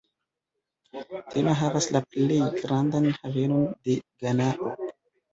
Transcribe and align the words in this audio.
Tema 1.33 1.51
havas 1.59 1.87
la 1.95 2.01
plej 2.15 2.37
grandan 2.55 3.05
havenon 3.17 3.67
de 3.89 3.99
Ganao. 4.25 4.71